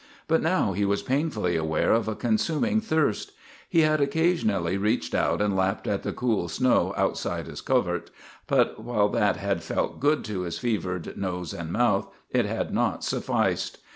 [0.27, 3.33] But now he was painfully aware of a consuming thirst.
[3.69, 8.09] He had occasionally reached out and lapped at the cool snow outside his covert,
[8.47, 13.03] but while that had felt good to his fevered nose and mouth, it had not
[13.03, 13.77] sufficed.